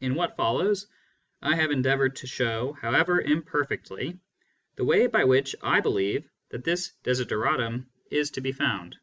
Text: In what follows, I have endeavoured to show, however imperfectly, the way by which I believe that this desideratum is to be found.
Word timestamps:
In 0.00 0.16
what 0.16 0.34
follows, 0.34 0.88
I 1.40 1.54
have 1.54 1.70
endeavoured 1.70 2.16
to 2.16 2.26
show, 2.26 2.72
however 2.72 3.20
imperfectly, 3.20 4.18
the 4.74 4.84
way 4.84 5.06
by 5.06 5.22
which 5.22 5.54
I 5.62 5.78
believe 5.78 6.28
that 6.48 6.64
this 6.64 6.90
desideratum 7.04 7.86
is 8.10 8.32
to 8.32 8.40
be 8.40 8.50
found. 8.50 8.98